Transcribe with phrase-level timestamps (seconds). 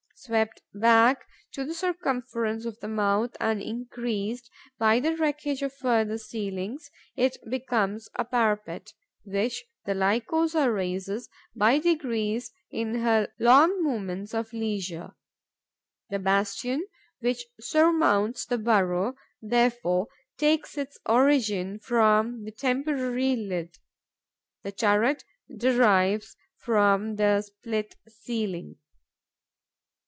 [0.23, 6.19] Swept back to the circumference of the mouth and increased by the wreckage of further
[6.19, 8.93] ceilings, it becomes a parapet,
[9.23, 15.15] which the Lycosa raises by degrees in her long moments of leisure.
[16.11, 16.85] The bastion
[17.21, 20.07] which surmounts the burrow, therefore,
[20.37, 23.79] takes its origin from the temporary lid.
[24.61, 25.23] The turret
[25.57, 28.75] derives from the split ceiling.